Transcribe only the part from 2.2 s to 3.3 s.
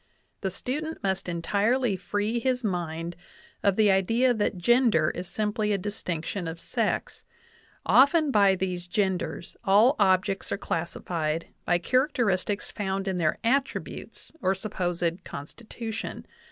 his mind